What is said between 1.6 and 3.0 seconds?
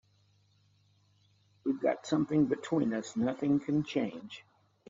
We've got something between